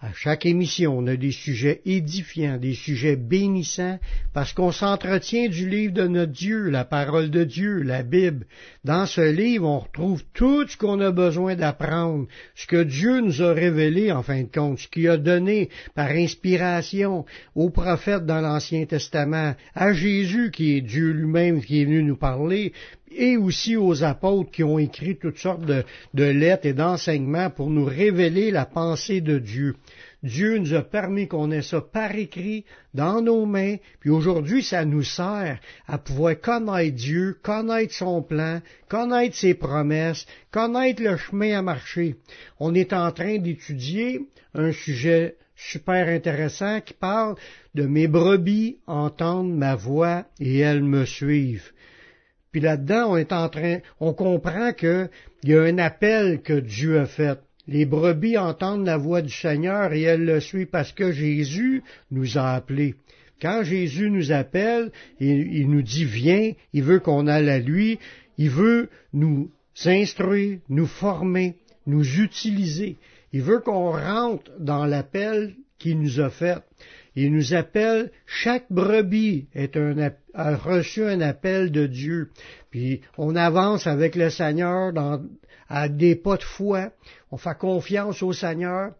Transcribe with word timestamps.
À 0.00 0.12
chaque 0.12 0.46
émission, 0.46 0.96
on 0.96 1.08
a 1.08 1.16
des 1.16 1.32
sujets 1.32 1.80
édifiants, 1.84 2.56
des 2.56 2.74
sujets 2.74 3.16
bénissants, 3.16 3.98
parce 4.32 4.52
qu'on 4.52 4.70
s'entretient 4.70 5.48
du 5.48 5.68
livre 5.68 5.92
de 5.92 6.06
notre 6.06 6.30
Dieu, 6.30 6.70
la 6.70 6.84
parole 6.84 7.30
de 7.30 7.42
Dieu, 7.42 7.82
la 7.82 8.04
Bible. 8.04 8.46
Dans 8.84 9.06
ce 9.06 9.20
livre, 9.20 9.66
on 9.66 9.80
retrouve 9.80 10.22
tout 10.34 10.68
ce 10.68 10.76
qu'on 10.76 11.00
a 11.00 11.10
besoin 11.10 11.56
d'apprendre, 11.56 12.28
ce 12.54 12.68
que 12.68 12.84
Dieu 12.84 13.20
nous 13.22 13.42
a 13.42 13.52
révélé, 13.52 14.12
en 14.12 14.22
fin 14.22 14.42
de 14.42 14.48
compte, 14.48 14.78
ce 14.78 14.86
qu'il 14.86 15.08
a 15.08 15.16
donné 15.16 15.68
par 15.96 16.10
inspiration 16.10 17.26
aux 17.56 17.70
prophètes 17.70 18.24
dans 18.24 18.40
l'Ancien 18.40 18.86
Testament, 18.86 19.56
à 19.74 19.92
Jésus, 19.92 20.52
qui 20.52 20.76
est 20.76 20.80
Dieu 20.80 21.10
lui-même, 21.10 21.60
qui 21.60 21.82
est 21.82 21.84
venu 21.84 22.04
nous 22.04 22.16
parler, 22.16 22.72
et 23.10 23.36
aussi 23.36 23.76
aux 23.76 24.04
apôtres 24.04 24.50
qui 24.50 24.64
ont 24.64 24.78
écrit 24.78 25.16
toutes 25.16 25.38
sortes 25.38 25.64
de, 25.64 25.84
lettres 26.24 26.66
et 26.66 26.72
d'enseignements 26.72 27.50
pour 27.50 27.70
nous 27.70 27.84
révéler 27.84 28.50
la 28.50 28.66
pensée 28.66 29.20
de 29.20 29.38
Dieu. 29.38 29.76
Dieu 30.22 30.58
nous 30.58 30.74
a 30.74 30.82
permis 30.82 31.28
qu'on 31.28 31.50
ait 31.52 31.62
ça 31.62 31.80
par 31.80 32.14
écrit 32.16 32.64
dans 32.92 33.22
nos 33.22 33.46
mains, 33.46 33.76
puis 34.00 34.10
aujourd'hui 34.10 34.64
ça 34.64 34.84
nous 34.84 35.04
sert 35.04 35.60
à 35.86 35.98
pouvoir 35.98 36.40
connaître 36.40 36.96
Dieu, 36.96 37.38
connaître 37.42 37.94
son 37.94 38.22
plan, 38.22 38.60
connaître 38.88 39.36
ses 39.36 39.54
promesses, 39.54 40.26
connaître 40.50 41.02
le 41.02 41.16
chemin 41.16 41.58
à 41.58 41.62
marcher. 41.62 42.16
On 42.58 42.74
est 42.74 42.92
en 42.92 43.12
train 43.12 43.38
d'étudier 43.38 44.22
un 44.54 44.72
sujet 44.72 45.36
super 45.58 46.08
intéressant 46.08 46.80
qui 46.80 46.94
parle 46.94 47.36
de 47.74 47.84
mes 47.86 48.08
brebis 48.08 48.78
entendent 48.86 49.56
ma 49.56 49.74
voix 49.74 50.24
et 50.40 50.58
elles 50.58 50.84
me 50.84 51.04
suivent. 51.04 51.72
Puis 52.52 52.60
là-dedans, 52.60 53.12
on 53.12 53.16
est 53.16 53.32
en 53.32 53.48
train, 53.48 53.78
on 54.00 54.12
comprend 54.12 54.72
qu'il 54.72 55.10
y 55.44 55.54
a 55.54 55.62
un 55.62 55.78
appel 55.78 56.40
que 56.42 56.58
Dieu 56.58 56.98
a 56.98 57.06
fait. 57.06 57.38
Les 57.66 57.84
brebis 57.84 58.38
entendent 58.38 58.86
la 58.86 58.96
voix 58.96 59.20
du 59.20 59.32
Seigneur 59.32 59.92
et 59.92 60.02
elles 60.02 60.24
le 60.24 60.40
suivent 60.40 60.68
parce 60.68 60.92
que 60.92 61.12
Jésus 61.12 61.82
nous 62.10 62.38
a 62.38 62.54
appelés. 62.54 62.94
Quand 63.42 63.62
Jésus 63.62 64.10
nous 64.10 64.32
appelle, 64.32 64.90
il, 65.20 65.52
il 65.54 65.70
nous 65.70 65.82
dit 65.82 66.04
viens, 66.04 66.52
il 66.72 66.82
veut 66.82 66.98
qu'on 66.98 67.26
aille 67.26 67.50
à 67.50 67.58
lui, 67.58 67.98
il 68.38 68.50
veut 68.50 68.88
nous 69.12 69.50
instruire, 69.84 70.58
nous 70.68 70.86
former, 70.86 71.56
nous 71.86 72.20
utiliser. 72.20 72.96
Il 73.32 73.42
veut 73.42 73.60
qu'on 73.60 73.92
rentre 73.92 74.50
dans 74.58 74.86
l'appel 74.86 75.54
qu'il 75.78 76.00
nous 76.00 76.20
a 76.20 76.30
fait. 76.30 76.58
Il 77.20 77.32
nous 77.32 77.52
appelle, 77.52 78.12
chaque 78.26 78.66
brebis 78.70 79.48
a 80.34 80.54
reçu 80.54 81.02
un 81.02 81.20
appel 81.20 81.72
de 81.72 81.88
Dieu. 81.88 82.30
Puis 82.70 83.00
on 83.16 83.34
avance 83.34 83.88
avec 83.88 84.14
le 84.14 84.30
Seigneur 84.30 84.92
dans, 84.92 85.20
à 85.68 85.88
des 85.88 86.14
pas 86.14 86.36
de 86.36 86.44
foi. 86.44 86.92
On 87.32 87.36
fait 87.36 87.58
confiance 87.58 88.22
au 88.22 88.32
Seigneur. 88.32 88.92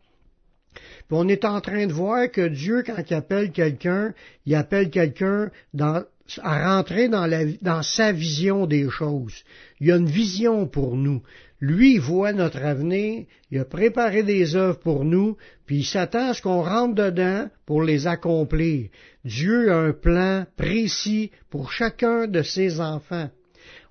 Puis 0.72 1.12
on 1.12 1.28
est 1.28 1.44
en 1.44 1.60
train 1.60 1.86
de 1.86 1.92
voir 1.92 2.28
que 2.28 2.48
Dieu, 2.48 2.82
quand 2.84 3.00
il 3.08 3.14
appelle 3.14 3.52
quelqu'un, 3.52 4.12
il 4.46 4.56
appelle 4.56 4.90
quelqu'un 4.90 5.52
à 5.78 6.74
rentrer 6.74 7.08
dans, 7.08 7.30
dans 7.62 7.82
sa 7.84 8.10
vision 8.10 8.66
des 8.66 8.90
choses. 8.90 9.44
Il 9.78 9.86
y 9.86 9.92
a 9.92 9.96
une 9.96 10.10
vision 10.10 10.66
pour 10.66 10.96
nous. 10.96 11.22
Lui, 11.60 11.98
voit 11.98 12.32
notre 12.32 12.62
avenir, 12.62 13.24
il 13.50 13.58
a 13.58 13.64
préparé 13.64 14.22
des 14.22 14.54
œuvres 14.54 14.78
pour 14.78 15.04
nous, 15.04 15.36
puis 15.66 15.78
il 15.78 15.84
s'attend 15.84 16.30
à 16.30 16.34
ce 16.34 16.42
qu'on 16.42 16.62
rentre 16.62 16.94
dedans 16.94 17.48
pour 17.66 17.82
les 17.82 18.06
accomplir. 18.06 18.88
Dieu 19.24 19.72
a 19.72 19.78
un 19.78 19.92
plan 19.92 20.46
précis 20.56 21.32
pour 21.50 21.72
chacun 21.72 22.28
de 22.28 22.42
ses 22.42 22.80
enfants. 22.80 23.28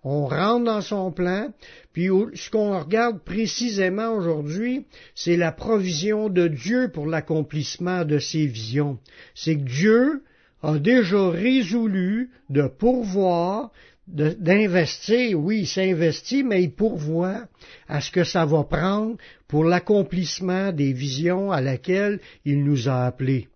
On 0.03 0.27
rentre 0.27 0.63
dans 0.63 0.81
son 0.81 1.11
plan, 1.11 1.49
puis 1.91 2.07
ce 2.35 2.49
qu'on 2.49 2.79
regarde 2.79 3.21
précisément 3.23 4.13
aujourd'hui, 4.13 4.85
c'est 5.15 5.35
la 5.35 5.51
provision 5.51 6.29
de 6.29 6.47
Dieu 6.47 6.89
pour 6.93 7.07
l'accomplissement 7.07 8.05
de 8.05 8.17
ses 8.17 8.45
visions. 8.45 8.99
C'est 9.35 9.57
que 9.57 9.69
Dieu 9.69 10.23
a 10.61 10.79
déjà 10.79 11.29
résolu 11.29 12.29
de 12.49 12.67
pourvoir 12.67 13.71
d'investir, 14.07 15.37
oui, 15.37 15.59
il 15.61 15.67
s'investit, 15.67 16.43
mais 16.43 16.63
il 16.63 16.71
pourvoit 16.71 17.47
à 17.87 17.99
ce 17.99 18.09
que 18.09 18.23
ça 18.23 18.45
va 18.45 18.63
prendre 18.63 19.17
pour 19.47 19.65
l'accomplissement 19.65 20.71
des 20.71 20.93
visions 20.93 21.51
à 21.51 21.59
laquelle 21.59 22.19
il 22.45 22.63
nous 22.63 22.87
a 22.87 23.05
appelés. 23.05 23.49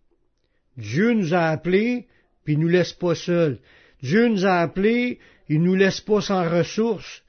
Dieu 0.78 1.14
nous 1.14 1.34
a 1.34 1.48
appelés, 1.48 2.08
puis 2.44 2.54
il 2.54 2.60
nous 2.60 2.68
laisse 2.68 2.94
pas 2.94 3.16
seuls. 3.16 3.60
Dieu 4.02 4.28
nous 4.28 4.46
a 4.46 4.56
appelés, 4.56 5.20
il 5.48 5.62
nous 5.62 5.76
laisse 5.76 6.02
pas 6.02 6.22
sans 6.22 6.50
ressources. 6.50 7.24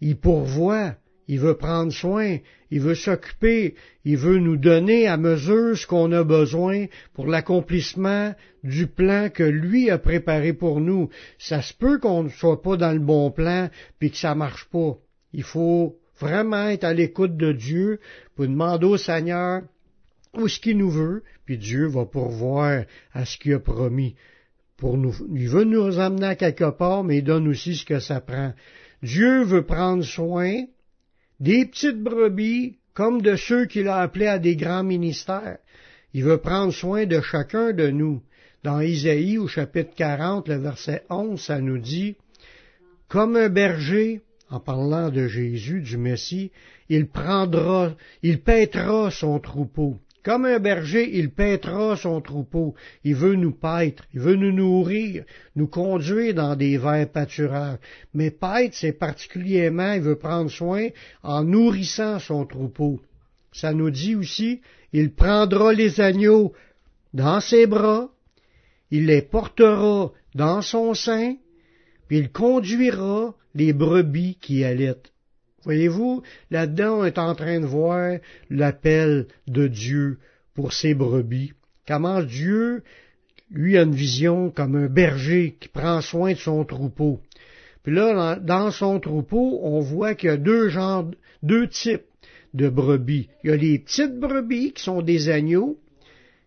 Il 0.00 0.16
pourvoit, 0.16 0.96
il 1.28 1.40
veut 1.40 1.56
prendre 1.56 1.92
soin, 1.92 2.38
il 2.70 2.80
veut 2.80 2.94
s'occuper, 2.94 3.74
il 4.04 4.16
veut 4.16 4.38
nous 4.38 4.56
donner 4.56 5.06
à 5.06 5.16
mesure 5.16 5.76
ce 5.76 5.86
qu'on 5.86 6.12
a 6.12 6.22
besoin 6.22 6.86
pour 7.14 7.26
l'accomplissement 7.26 8.34
du 8.62 8.86
plan 8.86 9.28
que 9.28 9.42
lui 9.42 9.90
a 9.90 9.98
préparé 9.98 10.52
pour 10.52 10.80
nous. 10.80 11.08
Ça 11.38 11.62
se 11.62 11.74
peut 11.74 11.98
qu'on 11.98 12.24
ne 12.24 12.28
soit 12.28 12.62
pas 12.62 12.76
dans 12.76 12.92
le 12.92 13.00
bon 13.00 13.30
plan 13.30 13.70
puis 13.98 14.10
que 14.10 14.16
ça 14.16 14.34
marche 14.34 14.66
pas. 14.66 14.96
Il 15.32 15.42
faut 15.42 15.96
vraiment 16.20 16.68
être 16.68 16.84
à 16.84 16.94
l'écoute 16.94 17.36
de 17.36 17.52
Dieu 17.52 18.00
pour 18.34 18.46
demander 18.46 18.86
au 18.86 18.96
Seigneur 18.96 19.62
où 20.34 20.48
ce 20.48 20.60
qu'il 20.60 20.78
nous 20.78 20.90
veut, 20.90 21.22
puis 21.44 21.58
Dieu 21.58 21.86
va 21.86 22.04
pourvoir 22.04 22.84
à 23.12 23.24
ce 23.24 23.38
qu'il 23.38 23.54
a 23.54 23.58
promis. 23.58 24.14
Pour 24.76 24.98
nous, 24.98 25.14
il 25.34 25.48
veut 25.48 25.64
nous 25.64 25.98
amener 25.98 26.26
à 26.26 26.36
quelque 26.36 26.70
part, 26.70 27.02
mais 27.02 27.18
il 27.18 27.24
donne 27.24 27.48
aussi 27.48 27.74
ce 27.74 27.86
que 27.86 27.98
ça 27.98 28.20
prend. 28.20 28.52
Dieu 29.02 29.42
veut 29.42 29.64
prendre 29.64 30.04
soin 30.04 30.64
des 31.40 31.66
petites 31.66 32.02
brebis 32.02 32.78
comme 32.94 33.20
de 33.20 33.36
ceux 33.36 33.66
qu'il 33.66 33.88
a 33.88 33.98
appelés 33.98 34.26
à 34.26 34.38
des 34.38 34.56
grands 34.56 34.84
ministères. 34.84 35.58
Il 36.14 36.24
veut 36.24 36.38
prendre 36.38 36.72
soin 36.72 37.04
de 37.04 37.20
chacun 37.20 37.72
de 37.72 37.88
nous. 37.88 38.22
Dans 38.62 38.80
Isaïe 38.80 39.38
au 39.38 39.46
chapitre 39.46 39.94
40, 39.94 40.48
le 40.48 40.56
verset 40.56 41.04
11, 41.10 41.40
ça 41.40 41.60
nous 41.60 41.78
dit, 41.78 42.16
Comme 43.08 43.36
un 43.36 43.50
berger, 43.50 44.22
en 44.48 44.60
parlant 44.60 45.10
de 45.10 45.28
Jésus, 45.28 45.82
du 45.82 45.98
Messie, 45.98 46.52
il 46.88 47.06
prendra, 47.06 47.94
il 48.22 48.40
paîtra 48.40 49.10
son 49.10 49.38
troupeau. 49.38 49.98
Comme 50.26 50.44
un 50.44 50.58
berger, 50.58 51.08
il 51.16 51.30
paîtra 51.30 51.96
son 51.96 52.20
troupeau. 52.20 52.74
Il 53.04 53.14
veut 53.14 53.36
nous 53.36 53.52
paître, 53.52 54.02
il 54.12 54.18
veut 54.18 54.34
nous 54.34 54.50
nourrir, 54.50 55.22
nous 55.54 55.68
conduire 55.68 56.34
dans 56.34 56.56
des 56.56 56.78
verts 56.78 57.12
pâturages. 57.12 57.78
Mais 58.12 58.32
paître, 58.32 58.74
c'est 58.74 58.98
particulièrement, 58.98 59.92
il 59.92 60.00
veut 60.00 60.18
prendre 60.18 60.50
soin 60.50 60.88
en 61.22 61.44
nourrissant 61.44 62.18
son 62.18 62.44
troupeau. 62.44 63.00
Ça 63.52 63.72
nous 63.72 63.90
dit 63.90 64.16
aussi, 64.16 64.62
il 64.92 65.12
prendra 65.12 65.72
les 65.72 66.00
agneaux 66.00 66.52
dans 67.14 67.38
ses 67.38 67.68
bras, 67.68 68.10
il 68.90 69.06
les 69.06 69.22
portera 69.22 70.10
dans 70.34 70.60
son 70.60 70.94
sein, 70.94 71.36
puis 72.08 72.18
il 72.18 72.32
conduira 72.32 73.32
les 73.54 73.72
brebis 73.72 74.38
qui 74.40 74.64
allaitent. 74.64 75.12
Voyez-vous, 75.66 76.22
là-dedans, 76.52 77.00
on 77.00 77.04
est 77.04 77.18
en 77.18 77.34
train 77.34 77.58
de 77.58 77.66
voir 77.66 78.18
l'appel 78.50 79.26
de 79.48 79.66
Dieu 79.66 80.18
pour 80.54 80.72
ses 80.72 80.94
brebis. 80.94 81.54
Comment 81.88 82.22
Dieu, 82.22 82.84
lui, 83.50 83.76
a 83.76 83.82
une 83.82 83.94
vision 83.94 84.50
comme 84.50 84.76
un 84.76 84.86
berger 84.86 85.56
qui 85.58 85.68
prend 85.68 86.00
soin 86.00 86.34
de 86.34 86.38
son 86.38 86.64
troupeau. 86.64 87.20
Puis 87.82 87.92
là, 87.92 88.36
dans 88.36 88.70
son 88.70 89.00
troupeau, 89.00 89.58
on 89.64 89.80
voit 89.80 90.14
qu'il 90.14 90.28
y 90.28 90.32
a 90.32 90.36
deux 90.36 90.68
genres, 90.68 91.10
deux 91.42 91.68
types 91.68 92.06
de 92.54 92.68
brebis. 92.68 93.28
Il 93.42 93.50
y 93.50 93.52
a 93.52 93.56
les 93.56 93.80
petites 93.80 94.20
brebis 94.20 94.72
qui 94.72 94.84
sont 94.84 95.02
des 95.02 95.28
agneaux. 95.28 95.80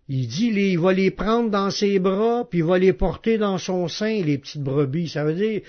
Il 0.08 0.28
dit, 0.28 0.48
il 0.48 0.80
va 0.80 0.94
les 0.94 1.12
prendre 1.12 1.50
dans 1.50 1.72
ses 1.72 2.00
bras, 2.00 2.48
puis 2.50 2.60
il 2.60 2.66
va 2.66 2.80
les 2.80 2.94
porter 2.94 3.38
dans 3.38 3.58
son 3.58 3.90
sein, 3.90 4.22
les 4.24 4.38
petites 4.38 4.64
brebis. 4.64 5.10
Ça 5.10 5.26
veut 5.26 5.36
dire, 5.36 5.62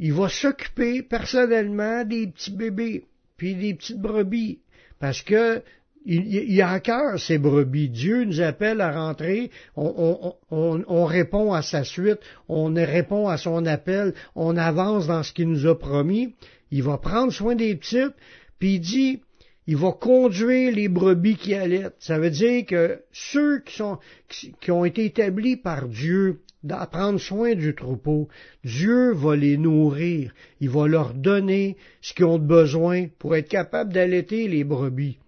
il 0.00 0.14
va 0.14 0.30
s'occuper 0.30 1.02
personnellement 1.02 2.04
des 2.04 2.26
petits 2.26 2.52
bébés, 2.52 3.04
puis 3.36 3.54
des 3.54 3.74
petites 3.74 4.00
brebis, 4.00 4.58
parce 4.98 5.20
que 5.20 5.62
il, 6.06 6.62
a 6.62 6.70
à 6.70 6.80
cœur 6.80 7.20
ces 7.20 7.36
brebis. 7.36 7.90
Dieu 7.90 8.24
nous 8.24 8.40
appelle 8.40 8.80
à 8.80 8.90
rentrer, 8.90 9.50
on, 9.76 11.04
répond 11.04 11.52
à 11.52 11.60
sa 11.60 11.84
suite, 11.84 12.20
on 12.48 12.72
répond 12.72 13.28
à 13.28 13.36
son 13.36 13.66
appel, 13.66 14.14
on 14.34 14.56
avance 14.56 15.06
dans 15.06 15.22
ce 15.22 15.34
qu'il 15.34 15.48
nous 15.48 15.66
a 15.66 15.78
promis. 15.78 16.34
Il 16.70 16.82
va 16.82 16.96
prendre 16.96 17.30
soin 17.30 17.54
des 17.54 17.76
petites, 17.76 18.14
puis 18.58 18.76
il 18.76 18.80
dit, 18.80 19.20
il 19.66 19.76
va 19.76 19.92
conduire 19.92 20.74
les 20.74 20.88
brebis 20.88 21.36
qui 21.36 21.54
allaitent. 21.54 21.96
Ça 21.98 22.18
veut 22.18 22.30
dire 22.30 22.64
que 22.64 23.02
ceux 23.12 23.60
qui, 23.60 23.76
sont, 23.76 23.98
qui 24.60 24.70
ont 24.70 24.86
été 24.86 25.04
établis 25.04 25.58
par 25.58 25.86
Dieu 25.86 26.40
à 26.68 26.86
prendre 26.86 27.18
soin 27.18 27.54
du 27.54 27.74
troupeau, 27.74 28.28
Dieu 28.64 29.12
va 29.12 29.34
les 29.34 29.56
nourrir, 29.56 30.32
il 30.60 30.68
va 30.68 30.86
leur 30.86 31.14
donner 31.14 31.76
ce 32.02 32.12
qu'ils 32.12 32.26
ont 32.26 32.38
besoin 32.38 33.06
pour 33.18 33.34
être 33.34 33.48
capable 33.48 33.92
d'allaiter 33.92 34.46
les 34.46 34.64
brebis, 34.64 35.18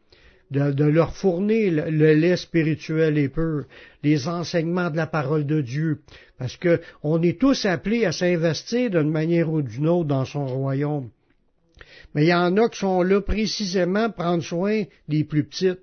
de, 0.50 0.84
leur 0.84 1.16
fournir 1.16 1.72
le, 1.90 2.14
lait 2.14 2.36
spirituel 2.36 3.16
et 3.16 3.30
pur, 3.30 3.64
les 4.02 4.28
enseignements 4.28 4.90
de 4.90 4.96
la 4.96 5.06
parole 5.06 5.46
de 5.46 5.62
Dieu, 5.62 6.00
parce 6.38 6.56
que 6.56 6.80
on 7.02 7.22
est 7.22 7.40
tous 7.40 7.64
appelés 7.64 8.04
à 8.04 8.12
s'investir 8.12 8.90
d'une 8.90 9.10
manière 9.10 9.50
ou 9.50 9.62
d'une 9.62 9.88
autre 9.88 10.08
dans 10.08 10.26
son 10.26 10.46
royaume. 10.46 11.08
Mais 12.14 12.24
il 12.24 12.28
y 12.28 12.34
en 12.34 12.56
a 12.58 12.68
qui 12.68 12.78
sont 12.78 13.02
là 13.02 13.22
précisément 13.22 14.10
prendre 14.10 14.42
soin 14.42 14.82
des 15.08 15.24
plus 15.24 15.44
petites. 15.44 15.80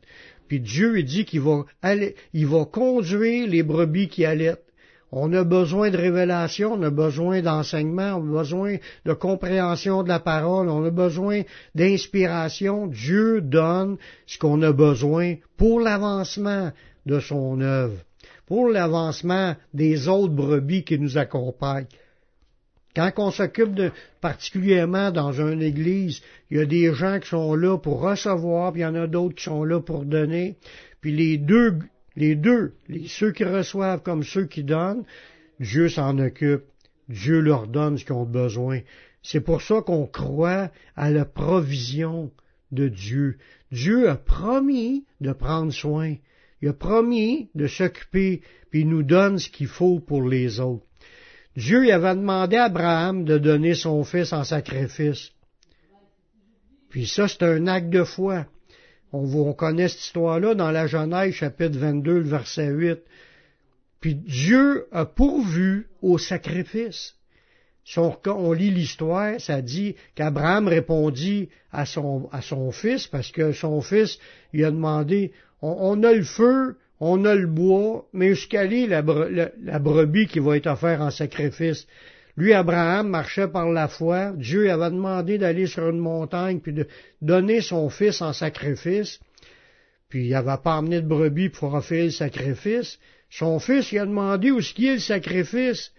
Puis 0.48 0.60
Dieu 0.60 1.02
dit 1.04 1.26
qu'il 1.26 1.42
va, 1.42 1.66
aller, 1.82 2.16
il 2.34 2.48
va 2.48 2.66
conduire 2.66 3.48
les 3.48 3.64
brebis 3.64 4.10
qui 4.10 4.26
allaitent. 4.26 4.69
On 5.12 5.34
a 5.34 5.44
besoin 5.44 5.90
de 5.90 5.98
révélation, 5.98 6.74
on 6.74 6.84
a 6.84 6.92
besoin 6.92 7.42
d'enseignement, 7.42 8.16
on 8.16 8.36
a 8.36 8.40
besoin 8.40 8.78
de 9.06 9.14
compréhension 9.14 10.04
de 10.04 10.08
la 10.08 10.20
parole, 10.20 10.70
on 10.70 10.86
a 10.86 10.92
besoin 10.92 11.42
d'inspiration. 11.74 12.88
Dieu 12.88 13.42
donne 13.42 13.98
ce 14.28 14.38
qu'on 14.38 14.62
a 14.62 14.72
besoin 14.72 15.36
pour 15.58 15.80
l'avancement 15.80 16.72
de 17.08 17.20
son 17.20 17.60
œuvre, 17.62 17.98
pour 18.46 18.70
l'avancement 18.70 19.56
des 19.74 20.08
autres 20.08 20.34
brebis 20.34 20.84
qui 20.84 21.00
nous 21.00 21.18
accompagnent. 21.18 21.88
Quand 22.96 23.12
on 23.18 23.32
s'occupe 23.32 23.74
de, 23.74 23.92
particulièrement 24.20 25.12
dans 25.12 25.32
une 25.32 25.62
église, 25.62 26.22
il 26.50 26.58
y 26.58 26.62
a 26.62 26.66
des 26.66 26.94
gens 26.94 27.20
qui 27.20 27.30
sont 27.30 27.56
là 27.56 27.78
pour 27.78 28.02
recevoir, 28.02 28.72
puis 28.72 28.82
il 28.82 28.84
y 28.84 28.88
en 28.88 28.96
a 28.96 29.08
d'autres 29.08 29.36
qui 29.36 29.44
sont 29.44 29.64
là 29.64 29.80
pour 29.80 30.06
donner. 30.06 30.58
Puis 31.02 31.16
les 31.16 31.38
deux, 31.38 31.80
les 32.20 32.36
deux, 32.36 32.74
ceux 33.08 33.32
qui 33.32 33.46
reçoivent 33.46 34.04
comme 34.04 34.24
ceux 34.24 34.46
qui 34.46 34.64
donnent, 34.64 35.06
Dieu 35.60 35.88
s'en 35.88 36.20
occupe. 36.20 36.64
Dieu 37.08 37.40
leur 37.40 37.68
donne 37.68 37.98
ce 37.98 38.04
qu'ils 38.04 38.14
ont 38.14 38.26
besoin. 38.26 38.82
C'est 39.24 39.40
pour 39.40 39.62
ça 39.62 39.82
qu'on 39.82 40.06
croit 40.06 40.70
à 40.98 41.10
la 41.12 41.24
provision 41.24 42.32
de 42.72 42.90
Dieu. 42.90 43.38
Dieu 43.72 44.10
a 44.10 44.16
promis 44.16 45.06
de 45.22 45.32
prendre 45.32 45.72
soin. 45.72 46.16
Il 46.62 46.68
a 46.68 46.74
promis 46.74 47.50
de 47.56 47.68
s'occuper, 47.68 48.42
puis 48.70 48.82
il 48.82 48.90
nous 48.90 49.04
donne 49.04 49.40
ce 49.40 49.50
qu'il 49.50 49.68
faut 49.68 50.02
pour 50.02 50.28
les 50.28 50.60
autres. 50.60 50.86
Dieu 51.56 51.92
avait 51.92 52.16
demandé 52.16 52.58
à 52.58 52.66
Abraham 52.66 53.24
de 53.24 53.38
donner 53.38 53.76
son 53.76 54.04
fils 54.04 54.34
en 54.34 54.44
sacrifice. 54.44 55.32
Puis 56.90 57.08
ça, 57.08 57.30
c'est 57.30 57.44
un 57.44 57.66
acte 57.68 57.90
de 57.90 58.04
foi. 58.04 58.46
On, 59.12 59.54
connaît 59.54 59.88
cette 59.88 60.02
histoire-là 60.02 60.54
dans 60.54 60.72
la 60.72 60.86
Genèse, 60.88 61.34
chapitre 61.34 61.78
22, 61.78 62.20
verset 62.20 62.68
8. 62.68 63.00
Puis 64.02 64.16
Dieu 64.16 64.86
a 64.92 65.06
pourvu 65.06 65.88
au 66.02 66.18
sacrifice. 66.18 67.16
Si 67.84 67.98
on, 67.98 68.52
lit 68.52 68.70
l'histoire, 68.70 69.42
ça 69.42 69.64
dit 69.64 69.96
qu'Abraham 70.14 70.68
répondit 70.68 71.50
à 71.72 71.88
son, 71.88 72.30
à 72.32 72.42
son 72.42 72.72
fils, 72.72 73.08
parce 73.08 73.32
que 73.32 73.52
son 73.52 73.82
fils, 73.82 74.20
il 74.54 74.64
a 74.64 74.70
demandé, 74.70 75.32
on 75.62 76.04
a 76.04 76.14
le 76.14 76.24
feu, 76.24 76.78
on 77.00 77.26
a 77.26 77.34
le 77.34 77.48
bois, 77.48 78.08
mais 78.14 78.36
jusqu'à 78.36 78.66
la, 78.66 79.02
la, 79.02 79.80
brebis 79.80 80.28
qui 80.28 80.40
va 80.40 80.58
être 80.58 80.68
offerte 80.68 81.02
en 81.02 81.12
sacrifice. 81.12 81.88
Lui, 82.40 82.54
Abraham, 82.54 83.10
marchait 83.10 83.48
par 83.48 83.70
la 83.70 83.88
foi. 83.88 84.32
Dieu 84.36 84.72
avait 84.72 84.90
demandé 84.90 85.38
d'aller 85.38 85.68
sur 85.68 85.90
une 85.90 86.00
montagne 86.00 86.60
puis 86.60 86.74
de 86.74 86.88
donner 87.22 87.62
son 87.62 87.90
fils 87.90 88.22
en 88.22 88.34
sacrifice. 88.34 89.20
Puis 90.08 90.26
il 90.26 90.32
n'avait 90.32 90.62
pas 90.64 90.78
amené 90.78 91.02
de 91.02 91.08
brebis 91.08 91.50
pour 91.50 91.74
offrir 91.74 92.06
le 92.06 92.12
sacrifice. 92.12 92.98
Son 93.30 93.60
fils, 93.60 93.92
il 93.92 94.00
a 94.00 94.06
demandé 94.06 94.52
où 94.52 94.60
est-ce 94.60 94.74
qu'il 94.74 94.88
est 94.88 94.94
le 94.94 95.00
sacrifice. 95.00 95.92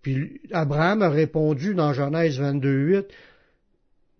Puis 0.00 0.40
Abraham 0.52 1.02
a 1.02 1.10
répondu 1.10 1.74
dans 1.74 1.92
Genèse 1.92 2.40
22.8, 2.40 3.06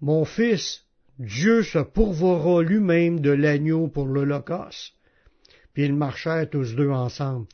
Mon 0.00 0.24
fils, 0.24 0.82
Dieu 1.18 1.62
se 1.62 1.78
pourvoira 1.78 2.62
lui-même 2.62 3.20
de 3.20 3.30
l'agneau 3.30 3.88
pour 3.88 4.06
l'Holocauste 4.06 4.92
puis 5.78 5.86
ils 5.86 5.94
marchèrent 5.94 6.50
tous 6.50 6.74
deux 6.74 6.90
ensemble. 6.90 7.46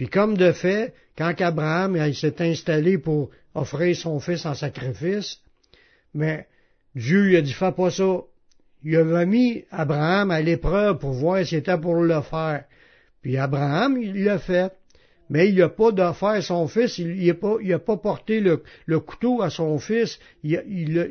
Puis 0.00 0.08
comme 0.08 0.34
de 0.34 0.52
fait, 0.52 0.94
quand 1.14 1.38
Abraham 1.42 2.14
s'est 2.14 2.40
installé 2.40 2.96
pour 2.96 3.28
offrir 3.54 3.94
son 3.94 4.18
fils 4.18 4.46
en 4.46 4.54
sacrifice, 4.54 5.42
mais 6.14 6.46
Dieu 6.94 7.24
lui 7.24 7.36
a 7.36 7.42
dit 7.42 7.52
fais 7.52 7.70
pas 7.70 7.90
ça. 7.90 8.20
Il 8.82 8.96
avait 8.96 9.26
mis 9.26 9.62
Abraham 9.70 10.30
à 10.30 10.40
l'épreuve 10.40 10.96
pour 10.96 11.12
voir 11.12 11.44
s'il 11.44 11.58
était 11.58 11.76
pour 11.76 11.96
le 11.96 12.22
faire. 12.22 12.64
Puis 13.20 13.36
Abraham, 13.36 14.00
il 14.00 14.24
l'a 14.24 14.38
fait. 14.38 14.72
Mais 15.28 15.50
il 15.50 15.56
n'a 15.56 15.68
pas 15.68 15.92
d'affaire 15.92 16.42
son 16.42 16.66
fils, 16.66 16.96
il 16.96 17.26
n'a 17.26 17.34
pas, 17.34 17.58
pas, 17.78 17.96
porté 17.98 18.40
le, 18.40 19.00
couteau 19.00 19.42
à 19.42 19.50
son 19.50 19.78
fils, 19.78 20.18
il, 20.42 20.62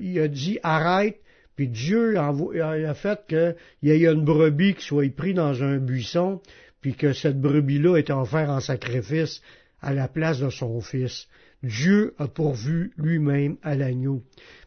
il 0.01 0.19
a 0.19 0.27
dit 0.27 0.57
arrête, 0.63 1.19
puis 1.55 1.67
Dieu 1.67 2.17
a 2.17 2.93
fait 2.95 3.19
qu'il 3.27 3.55
y 3.83 3.91
ait 3.91 4.11
une 4.11 4.25
brebis 4.25 4.73
qui 4.73 4.83
soit 4.83 5.13
prise 5.13 5.35
dans 5.35 5.61
un 5.61 5.77
buisson, 5.77 6.41
puis 6.81 6.95
que 6.95 7.13
cette 7.13 7.39
brebis-là 7.39 7.97
est 7.97 8.09
offerte 8.09 8.49
en 8.49 8.59
sacrifice 8.59 9.41
à 9.81 9.93
la 9.93 10.07
place 10.07 10.39
de 10.39 10.49
son 10.49 10.79
fils. 10.81 11.27
Dieu 11.63 12.13
a 12.17 12.27
pourvu 12.27 12.91
lui-même 12.97 13.57
à 13.63 13.75
l'agneau. 13.75 14.21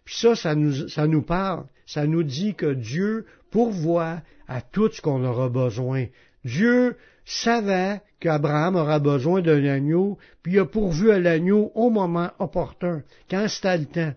Puis 0.04 0.16
ça, 0.16 0.34
ça 0.34 0.54
nous, 0.54 1.22
parle, 1.22 1.64
ça 1.86 2.06
nous 2.06 2.22
dit 2.22 2.54
que 2.54 2.74
Dieu 2.74 3.24
pourvoit 3.50 4.20
à 4.48 4.60
tout 4.60 4.90
ce 4.92 5.00
qu'on 5.00 5.24
aura 5.24 5.48
besoin. 5.48 6.06
Dieu 6.44 6.96
savait 7.24 8.00
qu'Abraham 8.20 8.76
aura 8.76 8.98
besoin 8.98 9.40
d'un 9.40 9.64
agneau, 9.64 10.18
puis 10.42 10.54
il 10.54 10.58
a 10.58 10.66
pourvu 10.66 11.10
à 11.12 11.18
l'agneau 11.18 11.70
au 11.74 11.88
moment 11.88 12.30
opportun, 12.38 13.02
quand 13.30 13.46
c'était 13.48 13.78
le 13.78 13.86
temps. 13.86 14.14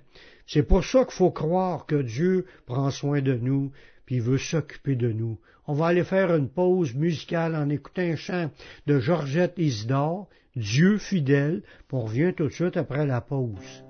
C'est 0.47 0.63
pour 0.63 0.83
ça 0.83 1.05
qu'il 1.05 1.13
faut 1.13 1.31
croire 1.31 1.85
que 1.85 2.01
Dieu 2.01 2.45
prend 2.65 2.91
soin 2.91 3.21
de 3.21 3.33
nous, 3.33 3.71
puis 4.05 4.15
il 4.15 4.21
veut 4.21 4.37
s'occuper 4.37 4.95
de 4.95 5.11
nous. 5.11 5.37
On 5.67 5.73
va 5.73 5.87
aller 5.87 6.03
faire 6.03 6.35
une 6.35 6.49
pause 6.49 6.93
musicale 6.93 7.55
en 7.55 7.69
écoutant 7.69 8.01
un 8.01 8.15
chant 8.15 8.51
de 8.85 8.99
Georgette 8.99 9.55
Isidore, 9.57 10.27
Dieu 10.55 10.97
fidèle, 10.97 11.63
on 11.91 12.01
revient 12.01 12.33
tout 12.35 12.47
de 12.47 12.49
suite 12.49 12.75
après 12.75 13.05
la 13.05 13.21
pause. 13.21 13.83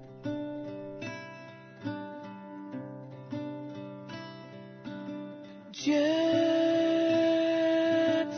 Dieu 5.73 5.93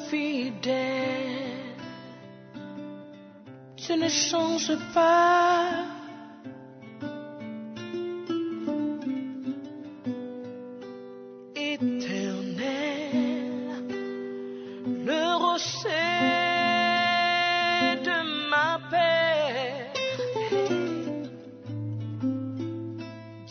fidèle, 0.09 1.75
tu 3.75 3.93
ne 3.97 4.07
changes 4.07 4.77
pas 4.93 5.96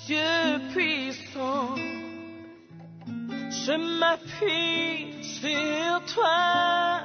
Dieu 0.06 0.60
puissant, 0.72 1.74
je 3.50 3.72
m'appuie 3.98 5.12
sur 5.20 6.14
toi. 6.14 7.00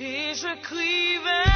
Et 0.00 0.32
je 0.34 0.62
crie 0.62 1.18
vers 1.22 1.53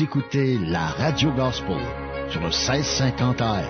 Vous 0.00 0.06
écoutez 0.06 0.56
la 0.56 0.86
Radio 0.86 1.30
Gospel 1.32 1.76
sur 2.30 2.40
le 2.40 2.46
1650 2.46 3.42
AM. 3.42 3.64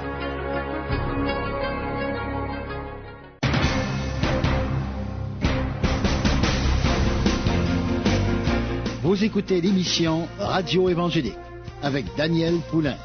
Vous 9.03 9.25
écoutez 9.25 9.61
l'émission 9.61 10.29
Radio 10.39 10.89
Évangélique 10.89 11.35
avec 11.83 12.05
Daniel 12.17 12.61
Poulain. 12.71 12.97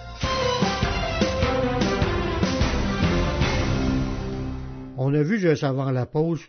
On 4.98 5.12
a 5.16 5.24
vu 5.24 5.40
juste 5.40 5.64
avant 5.64 5.90
la 5.90 6.06
pause 6.06 6.42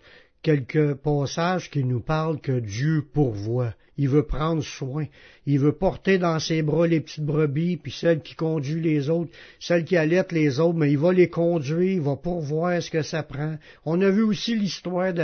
quelques 0.42 0.92
passages 0.92 1.70
qui 1.70 1.84
nous 1.84 2.00
parlent 2.00 2.38
que 2.38 2.60
Dieu 2.60 3.02
pourvoit. 3.14 3.72
Il 3.98 4.10
veut 4.10 4.24
prendre 4.24 4.62
soin. 4.62 5.06
Il 5.46 5.58
veut 5.58 5.72
porter 5.72 6.18
dans 6.18 6.38
ses 6.38 6.60
bras 6.62 6.86
les 6.86 7.00
petites 7.00 7.24
brebis, 7.24 7.78
puis 7.78 7.92
celles 7.92 8.20
qui 8.20 8.34
conduisent 8.34 8.82
les 8.82 9.08
autres, 9.08 9.30
celles 9.58 9.84
qui 9.84 9.96
allaitent 9.96 10.32
les 10.32 10.60
autres, 10.60 10.78
mais 10.78 10.90
il 10.90 10.98
va 10.98 11.12
les 11.12 11.30
conduire, 11.30 11.92
il 11.92 12.00
va 12.00 12.16
pourvoir 12.16 12.82
ce 12.82 12.90
que 12.90 13.02
ça 13.02 13.22
prend. 13.22 13.56
On 13.86 14.00
a 14.02 14.10
vu 14.10 14.22
aussi 14.22 14.54
l'histoire 14.54 15.14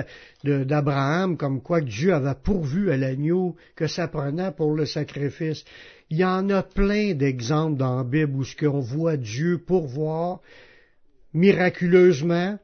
d'Abraham, 0.42 1.36
comme 1.36 1.60
quoi 1.60 1.80
Dieu 1.82 2.14
avait 2.14 2.34
pourvu 2.42 2.90
à 2.90 2.96
l'agneau 2.96 3.56
que 3.76 3.86
ça 3.86 4.08
prenait 4.08 4.52
pour 4.52 4.74
le 4.74 4.86
sacrifice. 4.86 5.64
Il 6.08 6.18
y 6.18 6.24
en 6.24 6.48
a 6.50 6.62
plein 6.62 7.14
d'exemples 7.14 7.76
dans 7.76 7.96
la 7.96 8.04
Bible 8.04 8.36
où 8.36 8.44
ce 8.44 8.56
qu'on 8.56 8.80
voit 8.80 9.16
Dieu 9.16 9.58
pourvoir 9.58 10.40
miraculeusement, 11.34 12.58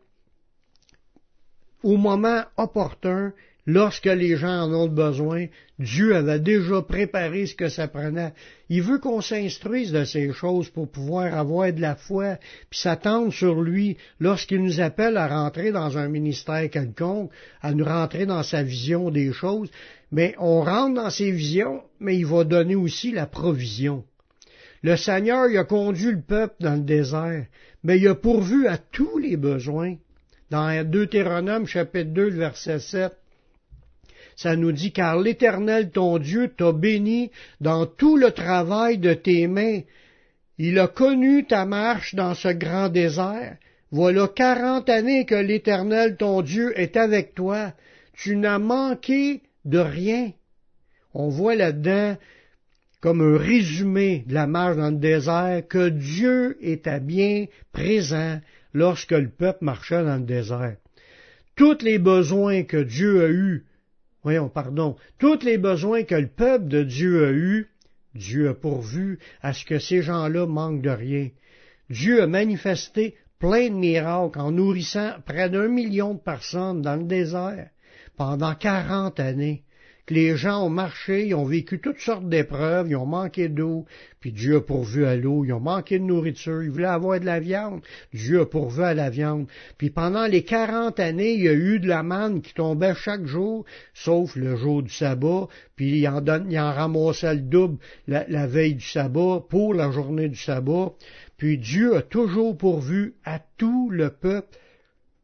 au 1.82 1.96
moment 1.96 2.42
opportun, 2.56 3.32
lorsque 3.68 4.06
les 4.06 4.34
gens 4.37 4.62
en 4.62 4.72
ont 4.72 4.88
besoin, 4.88 5.46
Dieu 5.78 6.16
avait 6.16 6.40
déjà 6.40 6.80
préparé 6.80 7.44
ce 7.44 7.54
que 7.54 7.68
ça 7.68 7.87
prenait. 7.87 8.32
Il 8.70 8.82
veut 8.82 8.98
qu'on 8.98 9.20
s'instruise 9.20 9.92
de 9.92 10.04
ces 10.04 10.32
choses 10.32 10.70
pour 10.70 10.90
pouvoir 10.90 11.34
avoir 11.34 11.70
de 11.70 11.82
la 11.82 11.94
foi, 11.94 12.38
puis 12.70 12.80
s'attendre 12.80 13.30
sur 13.30 13.60
lui 13.60 13.98
lorsqu'il 14.20 14.62
nous 14.62 14.80
appelle 14.80 15.18
à 15.18 15.28
rentrer 15.28 15.70
dans 15.70 15.98
un 15.98 16.08
ministère 16.08 16.70
quelconque, 16.70 17.30
à 17.60 17.75
nous 17.75 17.84
rentrer 17.84 18.25
dans 18.25 18.42
sa 18.42 18.62
vision 18.62 19.10
des 19.10 19.34
choses. 19.34 19.70
Mais 20.10 20.34
on 20.38 20.62
rentre 20.62 20.94
dans 20.94 21.10
ses 21.10 21.30
visions, 21.30 21.82
mais 22.00 22.16
il 22.16 22.25
va 22.25 22.44
donner 22.44 22.75
aussi 22.75 23.12
la 23.12 23.26
provision. 23.26 24.02
Le 24.82 24.96
Seigneur 24.96 25.44
a 25.44 25.64
conduit 25.64 26.12
le 26.12 26.22
peuple 26.22 26.54
dans 26.60 26.76
le 26.76 26.84
désert, 26.84 27.44
mais 27.84 27.98
il 27.98 28.08
a 28.08 28.14
pourvu 28.14 28.66
à 28.66 28.78
tous 28.78 29.18
les 29.18 29.37
besoins 29.37 29.96
dans 30.50 30.90
Deutéronome 30.90 31.66
chapitre 31.66 32.10
2, 32.12 32.30
verset 32.30 32.78
7, 32.78 33.12
ça 34.38 34.54
nous 34.54 34.71
dit, 34.71 34.92
car 34.92 35.18
l'Éternel 35.18 35.90
ton 35.90 36.18
Dieu 36.18 36.49
t'a 36.57 36.71
béni 36.71 37.33
dans 37.61 37.87
tout 37.87 38.16
le 38.16 38.30
travail 38.30 38.97
de 38.99 39.12
tes 39.12 39.49
mains. 39.49 39.80
Il 40.59 40.78
a 40.78 40.87
connu 40.87 41.45
ta 41.45 41.66
marche 41.66 42.14
dans 42.14 42.35
ce 42.35 42.47
grand 42.47 42.88
désert. 42.88 43.57
Voilà 43.90 44.28
quarante 44.28 44.88
années 44.90 45.26
que 45.26 45.35
l'Éternel 45.35 46.16
ton 46.16 46.42
Dieu 46.42 46.73
est 46.78 46.97
avec 46.97 47.35
toi. 47.35 47.73
Tu 48.12 48.37
n'as 48.37 48.61
manqué 48.61 49.42
de 49.64 49.78
rien. 49.78 50.30
On 51.14 51.30
voit 51.30 51.57
là-dedans 51.57 52.16
comme 53.00 53.21
un 53.21 53.38
résumé 53.38 54.23
de 54.28 54.35
la 54.35 54.47
marche 54.47 54.76
dans 54.76 54.90
le 54.90 54.99
désert 54.99 55.66
que 55.68 55.88
Dieu 55.88 56.57
était 56.61 57.00
bien 57.00 57.47
présent 57.73 58.40
lorsque 58.73 59.11
le 59.11 59.30
peuple 59.30 59.64
marchait 59.64 60.04
dans 60.04 60.18
le 60.18 60.26
désert. 60.26 60.76
Tous 61.57 61.83
les 61.83 61.99
besoins 61.99 62.62
que 62.62 62.76
Dieu 62.76 63.25
a 63.25 63.28
eus, 63.30 63.64
voyons, 64.28 64.50
pardon, 64.50 64.94
tous 65.18 65.42
les 65.42 65.56
besoins 65.56 66.02
que 66.02 66.14
le 66.14 66.28
peuple 66.28 66.68
de 66.68 66.82
Dieu 66.82 67.25
a 67.25 67.30
eus, 67.30 67.70
Dieu 68.14 68.50
a 68.50 68.54
pourvu 68.54 69.18
à 69.40 69.54
ce 69.54 69.64
que 69.64 69.78
ces 69.78 70.02
gens-là 70.02 70.44
manquent 70.44 70.82
de 70.82 70.90
rien. 70.90 71.30
Dieu 71.88 72.20
a 72.23 72.26
manifesté 72.26 73.14
plein 73.38 73.70
de 73.70 73.75
miracles 73.75 74.38
en 74.38 74.50
nourrissant 74.50 75.14
près 75.25 75.49
d'un 75.49 75.68
million 75.68 76.12
de 76.12 76.18
personnes 76.18 76.82
dans 76.82 76.97
le 76.97 77.04
désert 77.04 77.70
pendant 78.18 78.54
quarante 78.54 79.18
années 79.18 79.62
les 80.10 80.36
gens 80.36 80.64
ont 80.64 80.70
marché, 80.70 81.26
ils 81.26 81.34
ont 81.34 81.44
vécu 81.44 81.80
toutes 81.80 82.00
sortes 82.00 82.28
d'épreuves, 82.28 82.88
ils 82.88 82.96
ont 82.96 83.06
manqué 83.06 83.48
d'eau, 83.48 83.84
puis 84.20 84.32
Dieu 84.32 84.56
a 84.56 84.60
pourvu 84.60 85.04
à 85.04 85.16
l'eau, 85.16 85.44
ils 85.44 85.52
ont 85.52 85.60
manqué 85.60 85.98
de 85.98 86.04
nourriture, 86.04 86.62
ils 86.62 86.70
voulaient 86.70 86.86
avoir 86.86 87.20
de 87.20 87.24
la 87.24 87.40
viande, 87.40 87.80
Dieu 88.12 88.40
a 88.40 88.46
pourvu 88.46 88.82
à 88.82 88.94
la 88.94 89.10
viande. 89.10 89.46
Puis 89.76 89.90
pendant 89.90 90.26
les 90.26 90.42
quarante 90.42 91.00
années, 91.00 91.34
il 91.34 91.42
y 91.42 91.48
a 91.48 91.52
eu 91.52 91.80
de 91.80 91.88
la 91.88 92.02
manne 92.02 92.42
qui 92.42 92.54
tombait 92.54 92.94
chaque 92.94 93.26
jour, 93.26 93.64
sauf 93.94 94.36
le 94.36 94.56
jour 94.56 94.82
du 94.82 94.90
sabbat, 94.90 95.48
puis 95.76 95.98
il 95.98 96.08
en, 96.08 96.26
en 96.26 96.72
ramassait 96.72 97.34
le 97.34 97.40
double 97.40 97.78
la, 98.06 98.24
la 98.28 98.46
veille 98.46 98.74
du 98.74 98.86
sabbat 98.86 99.44
pour 99.48 99.74
la 99.74 99.90
journée 99.90 100.28
du 100.28 100.38
sabbat. 100.38 100.92
Puis 101.36 101.58
Dieu 101.58 101.96
a 101.96 102.02
toujours 102.02 102.56
pourvu 102.56 103.14
à 103.24 103.40
tout 103.56 103.90
le 103.90 104.10
peuple 104.10 104.58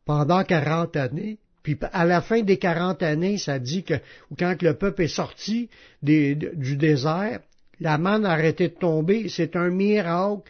pendant 0.04 0.44
quarante 0.44 0.96
années. 0.96 1.38
Puis 1.64 1.78
à 1.92 2.04
la 2.04 2.20
fin 2.20 2.42
des 2.42 2.58
quarante 2.58 3.02
années, 3.02 3.38
ça 3.38 3.58
dit 3.58 3.82
que 3.82 3.94
quand 4.38 4.62
le 4.62 4.74
peuple 4.74 5.02
est 5.02 5.08
sorti 5.08 5.70
du 6.02 6.76
désert, 6.76 7.40
la 7.80 7.96
manne 7.98 8.26
a 8.26 8.32
arrêté 8.32 8.68
de 8.68 8.74
tomber. 8.74 9.28
C'est 9.30 9.56
un 9.56 9.70
miracle 9.70 10.42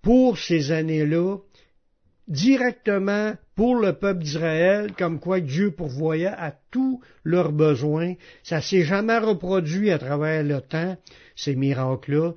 pour 0.00 0.38
ces 0.38 0.72
années-là, 0.72 1.36
directement 2.28 3.34
pour 3.54 3.76
le 3.76 3.92
peuple 3.92 4.22
d'Israël, 4.22 4.92
comme 4.96 5.20
quoi 5.20 5.40
Dieu 5.40 5.70
pourvoyait 5.70 6.26
à 6.28 6.56
tous 6.70 7.00
leurs 7.24 7.52
besoins. 7.52 8.14
Ça 8.42 8.62
s'est 8.62 8.84
jamais 8.84 9.18
reproduit 9.18 9.90
à 9.90 9.98
travers 9.98 10.42
le 10.42 10.62
temps, 10.62 10.96
ces 11.36 11.54
miracles-là, 11.54 12.32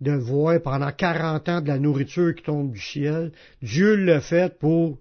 de 0.00 0.12
voir 0.12 0.60
pendant 0.60 0.90
quarante 0.90 1.48
ans 1.48 1.60
de 1.60 1.68
la 1.68 1.78
nourriture 1.78 2.34
qui 2.34 2.42
tombe 2.42 2.72
du 2.72 2.80
ciel. 2.80 3.30
Dieu 3.62 3.94
l'a 3.94 4.20
fait 4.20 4.58
pour 4.58 4.98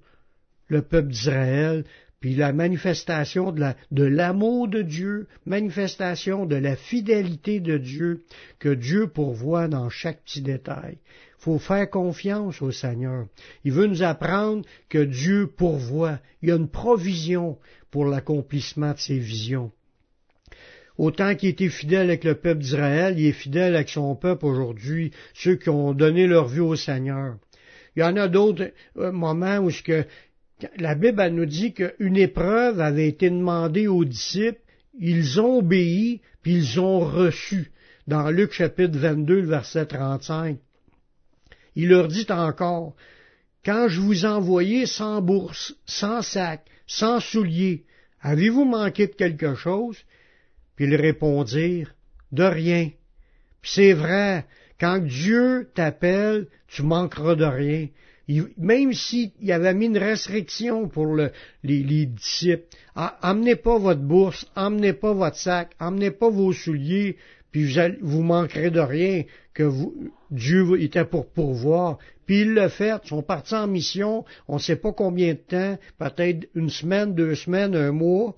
le 0.67 0.83
peuple 0.83 1.09
d'Israël, 1.09 1.83
puis 2.19 2.35
la 2.35 2.51
manifestation 2.51 3.51
de 3.51 4.03
l'amour 4.03 4.67
de, 4.67 4.81
Dieu, 4.81 5.27
manifestation 5.45 6.45
de 6.45 6.55
la 6.55 6.75
fidélité 6.75 7.59
de 7.59 7.77
Dieu 7.77 8.23
que 8.59 8.69
Dieu 8.69 9.07
pourvoit 9.07 9.67
dans 9.67 9.89
chaque 9.89 10.23
petit 10.23 10.41
détail. 10.41 10.97
Il 11.39 11.43
faut 11.43 11.59
faire 11.59 11.89
confiance 11.89 12.61
au 12.61 12.71
Seigneur. 12.71 13.27
Il 13.63 13.71
veut 13.71 13.85
nous 13.85 14.01
apprendre 14.01 14.65
que 14.89 15.03
Dieu 15.03 15.47
pourvoit. 15.55 16.19
Il 16.41 16.49
y 16.49 16.51
a 16.51 16.55
une 16.55 16.69
provision 16.69 17.59
pour 17.91 18.05
l'accomplissement 18.05 18.93
de 18.93 18.99
ses 18.99 19.19
visions. 19.19 19.71
Autant 20.97 21.35
qu'il 21.35 21.49
était 21.49 21.69
fidèle 21.69 22.07
avec 22.07 22.23
le 22.23 22.33
peuple 22.33 22.61
d'Israël, 22.61 23.19
il 23.19 23.27
est 23.27 23.31
fidèle 23.31 23.75
avec 23.75 23.89
son 23.89 24.15
peuple 24.15 24.45
aujourd'hui, 24.45 25.11
ceux 25.35 25.55
qui 25.55 25.69
ont 25.69 25.93
donné 25.93 26.25
leur 26.25 26.47
vie 26.47 26.59
au 26.59 26.75
Seigneur. 26.75 27.37
Il 27.95 28.01
y 28.01 28.03
en 28.03 28.15
a 28.15 28.27
d'autres 28.27 28.71
euh, 28.97 29.11
moments 29.11 29.57
où 29.57 29.71
ce 29.71 29.81
que 29.81 30.05
la 30.77 30.95
Bible 30.95 31.27
nous 31.29 31.45
dit 31.45 31.73
qu'une 31.73 32.17
épreuve 32.17 32.79
avait 32.79 33.07
été 33.07 33.29
demandée 33.29 33.87
aux 33.87 34.05
disciples, 34.05 34.61
ils 34.99 35.39
ont 35.39 35.59
obéi, 35.59 36.21
puis 36.41 36.55
ils 36.55 36.79
ont 36.79 36.99
reçu. 36.99 37.71
Dans 38.07 38.29
Luc 38.29 38.53
chapitre 38.53 38.97
22, 38.97 39.41
verset 39.41 39.85
35. 39.85 40.57
Il 41.75 41.89
leur 41.89 42.07
dit 42.07 42.25
encore, 42.29 42.95
quand 43.63 43.87
je 43.87 43.99
vous 43.99 44.25
envoyais 44.25 44.85
sans 44.85 45.21
bourse, 45.21 45.75
sans 45.85 46.21
sac, 46.21 46.65
sans 46.87 47.19
souliers, 47.19 47.83
avez-vous 48.21 48.65
manqué 48.65 49.07
de 49.07 49.13
quelque 49.13 49.55
chose? 49.55 49.97
Puis 50.75 50.85
ils 50.85 50.95
répondirent, 50.95 51.93
de 52.31 52.43
rien. 52.43 52.89
Puis 53.61 53.71
c'est 53.73 53.93
vrai, 53.93 54.45
quand 54.79 54.99
Dieu 54.99 55.69
t'appelle, 55.75 56.47
tu 56.67 56.81
manqueras 56.81 57.35
de 57.35 57.45
rien 57.45 57.87
même 58.57 58.93
s'il 58.93 59.31
avait 59.51 59.73
mis 59.73 59.85
une 59.85 59.97
restriction 59.97 60.87
pour 60.89 61.15
les, 61.63 62.05
disciples, 62.05 62.65
emmenez 63.21 63.55
pas 63.55 63.77
votre 63.77 64.01
bourse, 64.01 64.45
emmenez 64.55 64.93
pas 64.93 65.13
votre 65.13 65.37
sac, 65.37 65.71
emmenez 65.79 66.11
pas 66.11 66.29
vos 66.29 66.51
souliers, 66.51 67.17
puis 67.51 67.73
vous, 68.01 68.21
manquerez 68.23 68.69
de 68.69 68.81
rien, 68.81 69.23
que 69.53 69.71
Dieu 70.29 70.81
était 70.81 71.05
pour 71.05 71.27
pourvoir. 71.27 71.97
Puis 72.25 72.41
il 72.41 72.53
l'a 72.53 72.69
fait, 72.69 72.93
ils 73.03 73.07
sont 73.07 73.23
partis 73.23 73.55
en 73.55 73.67
mission, 73.67 74.25
on 74.47 74.55
ne 74.55 74.61
sait 74.61 74.75
pas 74.75 74.91
combien 74.91 75.33
de 75.33 75.39
temps, 75.39 75.77
peut-être 75.97 76.49
une 76.53 76.69
semaine, 76.69 77.15
deux 77.15 77.35
semaines, 77.35 77.75
un 77.75 77.93
mois, 77.93 78.35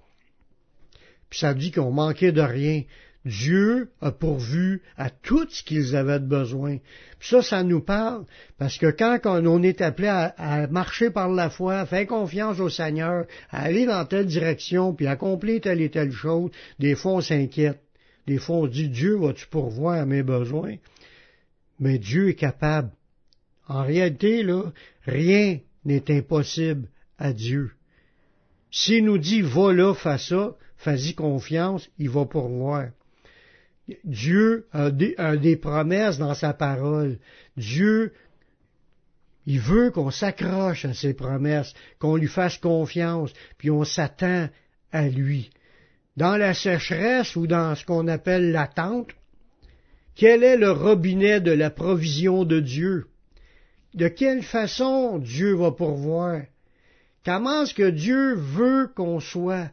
puis 1.29 1.39
ça 1.39 1.53
dit 1.53 1.71
qu'on 1.71 1.91
manquait 1.91 2.31
de 2.31 2.41
rien. 2.41 2.83
Dieu 3.25 3.91
a 3.99 4.11
pourvu 4.11 4.81
à 4.97 5.09
tout 5.09 5.45
ce 5.49 5.61
qu'ils 5.61 5.95
avaient 5.95 6.19
besoin. 6.19 6.77
Puis 7.19 7.29
ça, 7.29 7.41
ça 7.41 7.63
nous 7.63 7.81
parle, 7.81 8.25
parce 8.57 8.77
que 8.77 8.89
quand 8.91 9.19
on 9.25 9.61
est 9.61 9.81
appelé 9.81 10.07
à, 10.07 10.67
marcher 10.67 11.09
par 11.09 11.29
la 11.29 11.49
foi, 11.49 11.79
à 11.79 11.85
faire 11.85 12.07
confiance 12.07 12.59
au 12.59 12.69
Seigneur, 12.69 13.25
à 13.49 13.63
aller 13.63 13.85
dans 13.85 14.05
telle 14.05 14.25
direction, 14.25 14.93
puis 14.93 15.07
accomplir 15.07 15.61
telle 15.61 15.81
et 15.81 15.89
telle 15.89 16.13
chose, 16.13 16.51
des 16.79 16.95
fois 16.95 17.13
on 17.13 17.21
s'inquiète. 17.21 17.81
Des 18.25 18.37
fois 18.37 18.57
on 18.57 18.67
dit, 18.67 18.89
Dieu, 18.89 19.17
vas-tu 19.17 19.47
pourvoir 19.47 19.99
à 19.99 20.05
mes 20.05 20.23
besoins? 20.23 20.75
Mais 21.79 21.97
Dieu 21.97 22.29
est 22.29 22.35
capable. 22.35 22.91
En 23.67 23.83
réalité, 23.83 24.43
là, 24.43 24.71
rien 25.05 25.59
n'est 25.83 26.09
impossible 26.09 26.87
à 27.17 27.33
Dieu. 27.33 27.71
S'il 28.71 29.05
nous 29.05 29.17
dit, 29.17 29.41
va 29.41 29.73
là, 29.73 29.93
fais 29.93 30.17
ça, 30.17 30.55
fais-y 30.77 31.15
confiance, 31.15 31.89
il 31.97 32.09
va 32.09 32.25
pourvoir 32.25 32.89
Dieu 34.03 34.67
a 34.71 34.89
des, 34.91 35.55
promesses 35.57 36.17
dans 36.17 36.33
sa 36.33 36.53
parole. 36.53 37.17
Dieu, 37.57 38.13
il 39.45 39.59
veut 39.59 39.91
qu'on 39.91 40.11
s'accroche 40.11 40.85
à 40.85 40.93
ses 40.93 41.13
promesses, 41.13 41.73
qu'on 41.99 42.15
lui 42.15 42.27
fasse 42.27 42.57
confiance, 42.57 43.31
puis 43.57 43.71
on 43.71 43.83
s'attend 43.83 44.49
à 44.91 45.07
lui. 45.07 45.49
Dans 46.17 46.37
la 46.37 46.53
sécheresse 46.53 47.35
ou 47.35 47.47
dans 47.47 47.75
ce 47.75 47.85
qu'on 47.85 48.07
appelle 48.07 48.51
l'attente, 48.51 49.11
quel 50.15 50.43
est 50.43 50.57
le 50.57 50.71
robinet 50.71 51.39
de 51.39 51.51
la 51.51 51.69
provision 51.69 52.43
de 52.43 52.59
Dieu? 52.59 53.05
De 53.93 54.07
quelle 54.07 54.43
façon 54.43 55.17
Dieu 55.17 55.55
va 55.55 55.71
pourvoir? 55.71 56.41
Comment 57.25 57.63
est-ce 57.63 57.73
que 57.73 57.89
Dieu 57.89 58.35
veut 58.35 58.91
qu'on 58.95 59.19
soit 59.19 59.71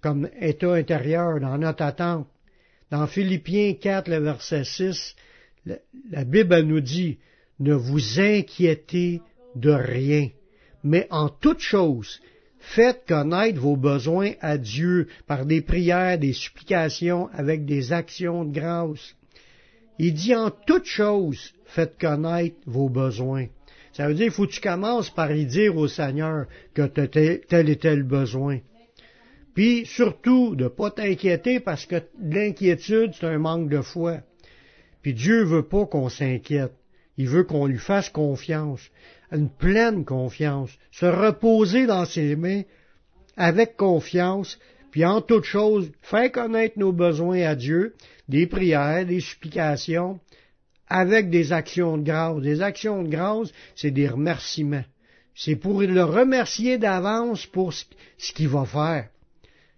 comme 0.00 0.28
état 0.40 0.74
intérieur 0.74 1.40
dans 1.40 1.58
notre 1.58 1.82
attente? 1.82 2.28
Dans 2.90 3.06
Philippiens 3.06 3.74
4, 3.74 4.08
le 4.08 4.18
verset 4.18 4.64
6, 4.64 5.14
la 6.10 6.24
Bible 6.24 6.60
nous 6.60 6.80
dit, 6.80 7.18
ne 7.60 7.74
vous 7.74 8.20
inquiétez 8.20 9.20
de 9.56 9.70
rien, 9.70 10.30
mais 10.82 11.06
en 11.10 11.28
toute 11.28 11.60
chose, 11.60 12.20
faites 12.58 13.04
connaître 13.06 13.60
vos 13.60 13.76
besoins 13.76 14.32
à 14.40 14.56
Dieu 14.56 15.08
par 15.26 15.44
des 15.44 15.60
prières, 15.60 16.18
des 16.18 16.32
supplications, 16.32 17.28
avec 17.32 17.66
des 17.66 17.92
actions 17.92 18.44
de 18.44 18.52
grâce. 18.52 19.14
Il 19.98 20.14
dit 20.14 20.34
en 20.34 20.50
toute 20.50 20.86
chose, 20.86 21.52
faites 21.66 21.98
connaître 21.98 22.56
vos 22.66 22.88
besoins. 22.88 23.46
Ça 23.92 24.06
veut 24.06 24.14
dire, 24.14 24.26
il 24.26 24.30
faut 24.30 24.46
que 24.46 24.52
tu 24.52 24.60
commences 24.60 25.10
par 25.10 25.32
y 25.32 25.44
dire 25.44 25.76
au 25.76 25.88
Seigneur 25.88 26.46
que 26.72 26.86
tu 26.86 27.40
tel 27.48 27.68
et 27.68 27.76
tel 27.76 28.02
besoin. 28.04 28.60
Puis 29.54 29.86
surtout, 29.86 30.54
de 30.54 30.64
ne 30.64 30.68
pas 30.68 30.90
t'inquiéter 30.90 31.60
parce 31.60 31.86
que 31.86 32.02
l'inquiétude, 32.20 33.12
c'est 33.14 33.26
un 33.26 33.38
manque 33.38 33.68
de 33.68 33.80
foi. 33.80 34.18
Puis 35.02 35.14
Dieu 35.14 35.44
veut 35.44 35.66
pas 35.66 35.86
qu'on 35.86 36.08
s'inquiète. 36.08 36.72
Il 37.16 37.28
veut 37.28 37.44
qu'on 37.44 37.66
lui 37.66 37.78
fasse 37.78 38.10
confiance, 38.10 38.80
une 39.32 39.50
pleine 39.50 40.04
confiance, 40.04 40.70
se 40.92 41.06
reposer 41.06 41.86
dans 41.86 42.04
ses 42.04 42.36
mains 42.36 42.62
avec 43.36 43.76
confiance, 43.76 44.58
puis 44.90 45.04
en 45.04 45.20
toute 45.20 45.44
chose, 45.44 45.90
faire 46.00 46.30
connaître 46.30 46.78
nos 46.78 46.92
besoins 46.92 47.42
à 47.42 47.54
Dieu, 47.56 47.94
des 48.28 48.46
prières, 48.46 49.04
des 49.04 49.20
supplications, 49.20 50.20
avec 50.88 51.28
des 51.30 51.52
actions 51.52 51.98
de 51.98 52.04
grâce. 52.04 52.40
Des 52.40 52.62
actions 52.62 53.02
de 53.02 53.08
grâce, 53.08 53.52
c'est 53.74 53.90
des 53.90 54.08
remerciements. 54.08 54.84
C'est 55.34 55.56
pour 55.56 55.82
le 55.82 56.04
remercier 56.04 56.78
d'avance 56.78 57.46
pour 57.46 57.72
ce 57.72 58.32
qu'il 58.32 58.48
va 58.48 58.64
faire. 58.64 59.08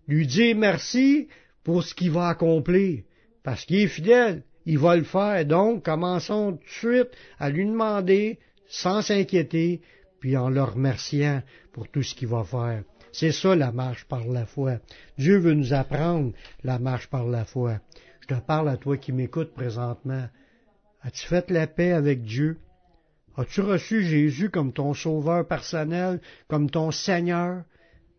Lui 0.08 0.26
dire 0.26 0.56
merci 0.56 1.28
pour 1.64 1.82
ce 1.82 1.94
qu'il 1.94 2.10
va 2.10 2.28
accomplir. 2.28 3.02
Parce 3.42 3.64
qu'il 3.64 3.76
est 3.76 3.86
fidèle, 3.86 4.42
il 4.66 4.78
va 4.78 4.96
le 4.96 5.04
faire. 5.04 5.44
Donc, 5.46 5.84
commençons 5.84 6.52
tout 6.52 6.58
de 6.64 6.68
suite 6.68 7.10
à 7.38 7.50
lui 7.50 7.64
demander, 7.64 8.38
sans 8.68 9.02
s'inquiéter, 9.02 9.80
puis 10.20 10.36
en 10.36 10.50
le 10.50 10.62
remerciant 10.62 11.42
pour 11.72 11.88
tout 11.88 12.02
ce 12.02 12.14
qu'il 12.14 12.28
va 12.28 12.44
faire. 12.44 12.82
C'est 13.12 13.32
ça 13.32 13.56
la 13.56 13.72
marche 13.72 14.04
par 14.04 14.26
la 14.26 14.46
foi. 14.46 14.78
Dieu 15.18 15.38
veut 15.38 15.54
nous 15.54 15.72
apprendre 15.72 16.32
la 16.62 16.78
marche 16.78 17.08
par 17.08 17.26
la 17.26 17.44
foi. 17.44 17.80
Je 18.20 18.34
te 18.34 18.40
parle 18.40 18.68
à 18.68 18.76
toi 18.76 18.96
qui 18.96 19.12
m'écoutes 19.12 19.54
présentement. 19.54 20.28
As-tu 21.02 21.26
fait 21.26 21.50
la 21.50 21.66
paix 21.66 21.92
avec 21.92 22.22
Dieu? 22.22 22.58
As-tu 23.36 23.62
reçu 23.62 24.04
Jésus 24.04 24.50
comme 24.50 24.72
ton 24.72 24.94
sauveur 24.94 25.46
personnel, 25.46 26.20
comme 26.46 26.70
ton 26.70 26.90
Seigneur? 26.90 27.64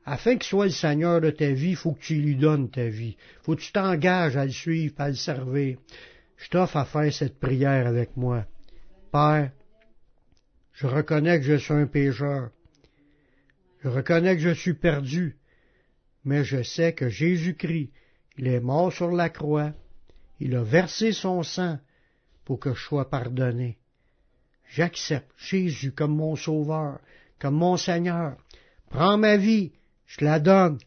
Afin 0.06 0.38
qu'il 0.38 0.44
soit 0.44 0.66
le 0.66 0.72
Seigneur 0.72 1.22
de 1.22 1.30
ta 1.30 1.52
vie, 1.52 1.72
il 1.72 1.76
faut 1.76 1.94
que 1.94 2.02
tu 2.02 2.16
lui 2.16 2.36
donnes 2.36 2.70
ta 2.70 2.88
vie. 2.88 3.18
Faut 3.44 3.56
que 3.56 3.62
tu 3.62 3.72
t'engages 3.72 4.36
à 4.36 4.46
le 4.46 4.52
suivre, 4.52 4.96
à 4.98 5.10
le 5.10 5.16
servir. 5.16 5.78
Je 6.38 6.50
t'offre 6.50 6.78
à 6.78 6.86
faire 6.86 7.14
cette 7.14 7.40
prière 7.40 7.86
avec 7.86 8.18
moi. 8.18 8.46
Père, 9.12 9.52
je 10.74 10.88
reconnais 10.88 11.40
que 11.40 11.46
je 11.46 11.56
suis 11.56 11.74
un 11.74 11.86
pécheur. 11.86 12.50
Je 13.84 13.90
reconnais 13.90 14.36
que 14.36 14.42
je 14.42 14.54
suis 14.54 14.74
perdu, 14.74 15.38
mais 16.24 16.44
je 16.44 16.64
sais 16.64 16.94
que 16.94 17.10
Jésus-Christ, 17.10 17.92
il 18.38 18.48
est 18.48 18.60
mort 18.60 18.92
sur 18.92 19.12
la 19.12 19.30
croix, 19.30 19.74
il 20.40 20.56
a 20.56 20.64
versé 20.64 21.12
son 21.12 21.44
sang 21.44 21.78
pour 22.46 22.60
que 22.60 22.74
je 22.74 22.82
sois 22.82 23.10
pardonné. 23.10 23.78
J'accepte 24.70 25.32
Jésus 25.38 25.92
comme 25.92 26.16
mon 26.16 26.36
sauveur, 26.36 27.00
comme 27.40 27.56
mon 27.56 27.78
Seigneur. 27.78 28.38
Prends 28.90 29.18
ma 29.18 29.38
vie, 29.38 29.72
je 30.12 30.26
la 30.26 30.40
donne. 30.40 30.78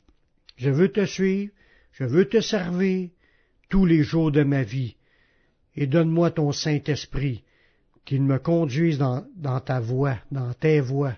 Je 0.56 0.70
veux 0.70 0.92
te 0.92 1.06
suivre, 1.06 1.50
je 1.92 2.04
veux 2.04 2.28
te 2.28 2.40
servir 2.40 3.08
tous 3.70 3.87
les 3.87 4.02
jours 4.02 4.30
de 4.30 4.42
ma 4.42 4.62
vie. 4.62 4.96
Et 5.76 5.87
donne-moi 5.87 6.30
ton 6.30 6.52
Saint-Esprit, 6.52 7.42
qu'il 8.04 8.22
me 8.22 8.38
conduise 8.38 8.98
dans, 8.98 9.24
ta 9.64 9.80
voie, 9.80 10.18
dans 10.30 10.52
tes 10.52 10.80
voies, 10.80 11.16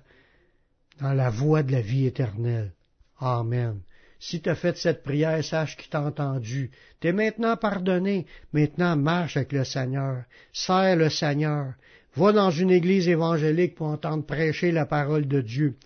dans 1.01 1.13
la 1.13 1.31
voie 1.31 1.63
de 1.63 1.73
la 1.73 1.81
vie 1.81 2.07
éternelle. 2.07 2.73
Amen. 3.19 3.81
Si 4.19 4.41
tu 4.41 4.49
as 4.49 4.55
fait 4.55 4.77
cette 4.79 5.03
prière, 5.03 5.45
sache 5.45 5.77
qu'il 5.77 5.91
t'a 5.91 6.01
entendu. 6.01 6.71
T'es 7.01 7.13
maintenant 7.13 7.57
pardonné. 7.57 8.27
Maintenant, 8.53 8.97
marche 8.97 9.37
avec 9.37 9.53
le 9.53 9.65
Seigneur. 9.65 10.25
Sers 10.53 10.97
le 10.97 11.11
Seigneur. 11.11 11.75
Va 12.15 12.33
dans 12.33 12.51
une 12.51 12.71
église 12.71 13.09
évangélique 13.09 13.75
pour 13.75 13.89
entendre 13.89 14.25
prêcher 14.25 14.73
la 14.73 14.87
parole 14.87 15.29
de 15.29 15.43
Dieu. 15.43 15.77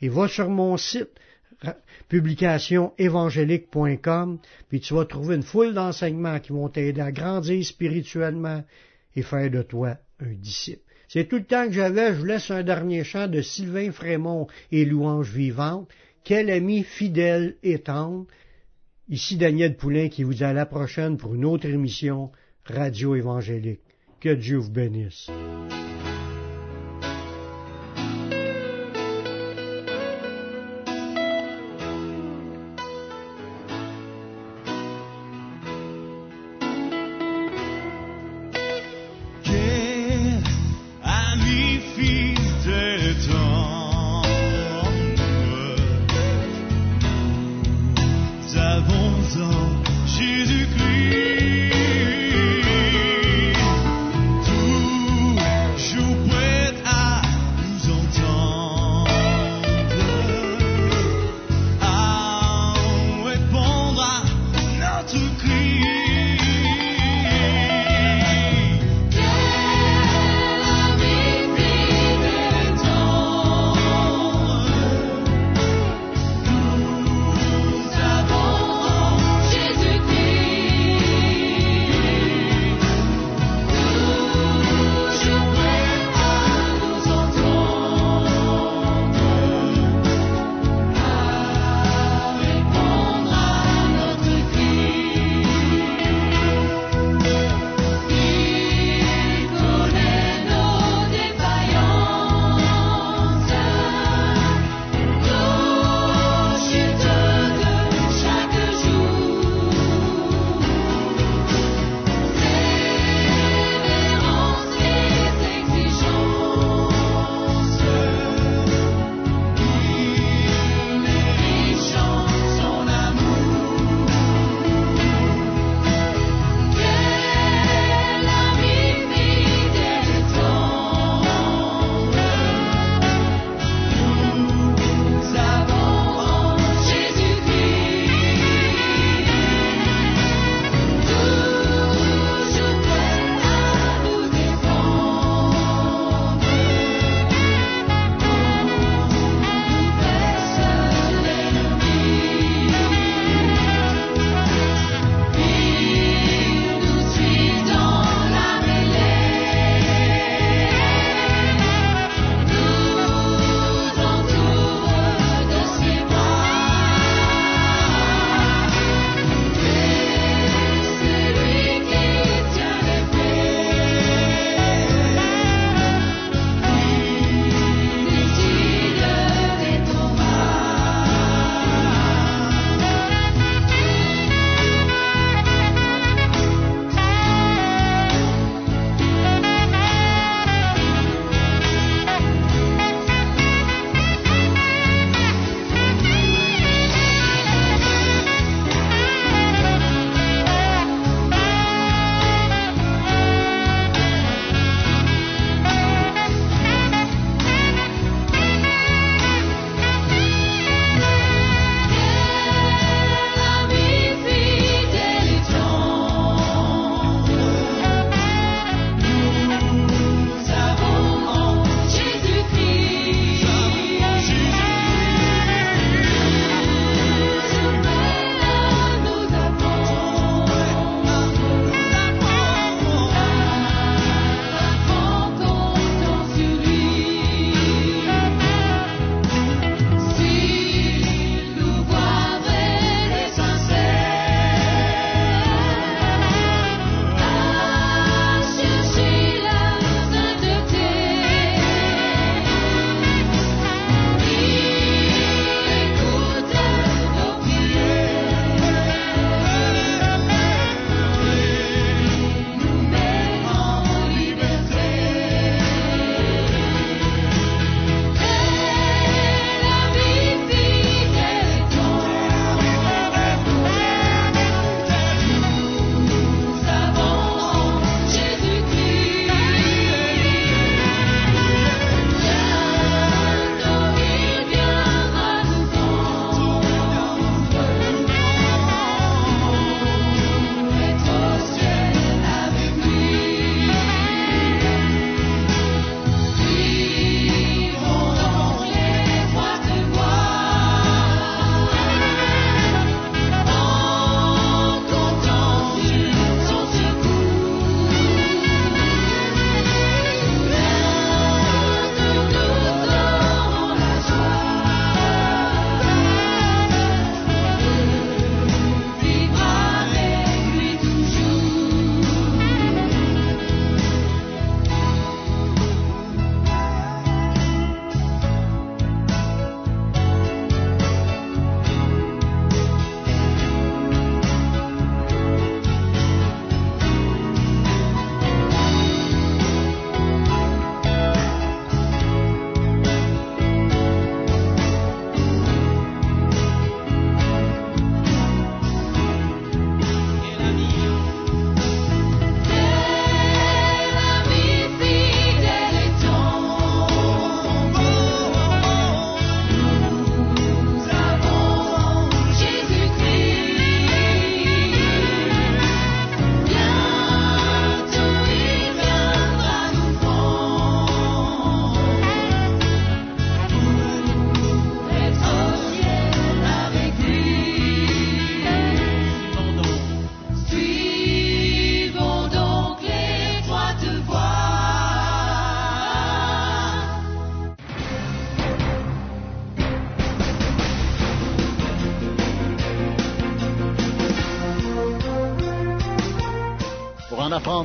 Et 0.00 0.08
va 0.08 0.28
sur 0.28 0.48
mon 0.48 0.76
site, 0.76 1.10
publicationévangélique.com, 2.08 4.38
puis 4.68 4.80
tu 4.80 4.94
vas 4.94 5.04
trouver 5.04 5.36
une 5.36 5.42
foule 5.42 5.74
d'enseignements 5.74 6.40
qui 6.40 6.52
vont 6.52 6.68
t'aider 6.68 7.00
à 7.00 7.12
grandir 7.12 7.64
spirituellement 7.64 8.64
et 9.14 9.22
faire 9.22 9.50
de 9.50 9.62
toi 9.62 9.96
un 10.20 10.32
disciple. 10.32 10.82
C'est 11.08 11.28
tout 11.28 11.36
le 11.36 11.44
temps 11.44 11.66
que 11.66 11.72
j'avais, 11.72 12.14
je 12.14 12.20
vous 12.20 12.24
laisse 12.24 12.50
un 12.52 12.62
dernier 12.62 13.02
chant 13.02 13.26
de 13.26 13.42
Sylvain 13.42 13.90
Frémont 13.90 14.46
et 14.70 14.84
Louange 14.84 15.30
vivante. 15.30 15.88
Quel 16.22 16.50
ami 16.50 16.84
fidèle 16.84 17.56
et. 17.62 17.82
Ici 19.08 19.36
Daniel 19.36 19.76
Poulain 19.76 20.08
qui 20.08 20.22
vous 20.22 20.34
dit 20.34 20.44
à 20.44 20.52
la 20.52 20.66
prochaine 20.66 21.16
pour 21.16 21.34
une 21.34 21.44
autre 21.44 21.66
émission 21.66 22.30
Radio 22.64 23.16
Évangélique. 23.16 23.80
Que 24.20 24.34
Dieu 24.34 24.58
vous 24.58 24.70
bénisse. 24.70 25.30